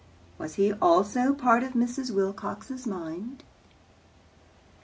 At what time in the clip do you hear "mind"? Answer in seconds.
2.87-3.43